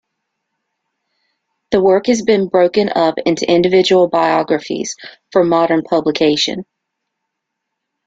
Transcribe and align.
The 1.69 1.79
work 1.79 2.07
has 2.07 2.23
been 2.23 2.47
broken 2.47 2.89
up 2.89 3.19
into 3.23 3.47
individual 3.47 4.07
biographies 4.09 4.95
for 5.31 5.43
modern 5.43 5.83
publication. 5.83 6.65